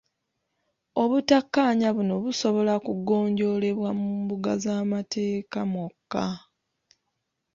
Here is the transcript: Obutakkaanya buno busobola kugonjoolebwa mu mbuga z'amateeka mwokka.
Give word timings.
Obutakkaanya 1.01 1.89
buno 1.95 2.13
busobola 2.23 2.73
kugonjoolebwa 2.85 3.89
mu 3.99 4.09
mbuga 4.19 4.51
z'amateeka 4.63 5.59
mwokka. 5.71 6.25